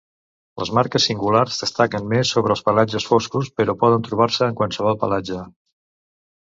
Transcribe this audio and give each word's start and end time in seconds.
Les 0.61 0.69
marques 0.77 1.05
singulars 1.09 1.59
destaquen 1.65 2.09
més 2.15 2.31
sobre 2.37 2.57
els 2.57 2.65
pelatges 2.71 3.07
foscos 3.13 3.53
però 3.61 3.77
poden 3.85 4.09
trobar-se 4.09 4.47
en 4.51 4.61
qualsevol 4.63 5.01
pelatge. 5.05 5.43